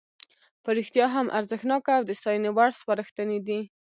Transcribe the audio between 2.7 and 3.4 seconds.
سپارښتنې